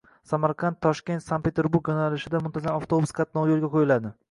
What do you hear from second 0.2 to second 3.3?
“Samarqand– Toshkent– Sankt-Peterburg” yo‘nalishida muntazam avtobus